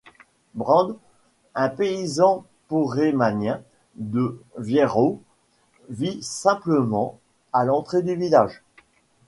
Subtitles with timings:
[0.55, 0.97] Brand,
[1.53, 3.61] un paysan porémanien
[3.97, 5.21] de Vierow,
[5.89, 7.19] vit simplement
[7.53, 8.63] à l'entrée du village.